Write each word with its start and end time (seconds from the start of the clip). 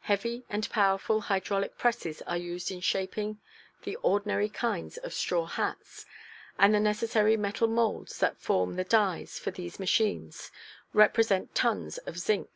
Heavy 0.00 0.44
and 0.50 0.68
powerful 0.70 1.20
hydraulic 1.20 1.78
presses 1.78 2.20
are 2.22 2.36
used 2.36 2.72
in 2.72 2.80
shaping 2.80 3.38
the 3.84 3.94
ordinary 4.02 4.48
kinds 4.48 4.96
of 4.96 5.14
straw 5.14 5.46
hats, 5.46 6.04
and 6.58 6.74
the 6.74 6.80
necessary 6.80 7.36
metal 7.36 7.68
moulds 7.68 8.18
that 8.18 8.40
form 8.40 8.74
the 8.74 8.82
"dies" 8.82 9.38
for 9.38 9.52
these 9.52 9.78
machines 9.78 10.50
represent 10.92 11.54
tons 11.54 11.98
of 11.98 12.18
zinc. 12.18 12.50